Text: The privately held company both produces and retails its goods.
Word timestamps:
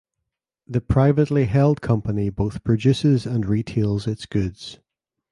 The 0.67 0.81
privately 0.81 1.45
held 1.45 1.81
company 1.81 2.31
both 2.31 2.63
produces 2.63 3.27
and 3.27 3.45
retails 3.45 4.07
its 4.07 4.25
goods. 4.25 4.79